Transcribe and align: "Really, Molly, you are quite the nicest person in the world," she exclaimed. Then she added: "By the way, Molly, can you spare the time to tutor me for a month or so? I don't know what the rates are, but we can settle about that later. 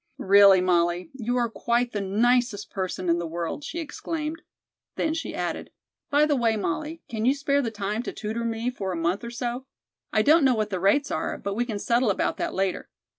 "Really, 0.17 0.61
Molly, 0.61 1.11
you 1.13 1.37
are 1.37 1.47
quite 1.47 1.91
the 1.91 2.01
nicest 2.01 2.71
person 2.71 3.07
in 3.07 3.19
the 3.19 3.27
world," 3.27 3.63
she 3.63 3.77
exclaimed. 3.79 4.41
Then 4.95 5.13
she 5.13 5.35
added: 5.35 5.69
"By 6.09 6.25
the 6.25 6.35
way, 6.35 6.57
Molly, 6.57 7.03
can 7.07 7.23
you 7.23 7.35
spare 7.35 7.61
the 7.61 7.69
time 7.69 8.01
to 8.01 8.11
tutor 8.11 8.43
me 8.43 8.71
for 8.71 8.91
a 8.91 8.95
month 8.95 9.23
or 9.23 9.29
so? 9.29 9.67
I 10.11 10.23
don't 10.23 10.43
know 10.43 10.55
what 10.55 10.71
the 10.71 10.79
rates 10.79 11.11
are, 11.11 11.37
but 11.37 11.53
we 11.53 11.65
can 11.65 11.77
settle 11.77 12.09
about 12.09 12.37
that 12.37 12.55
later. 12.55 12.89